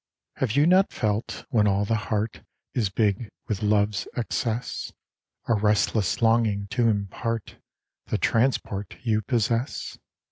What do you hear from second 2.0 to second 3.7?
heart Is big with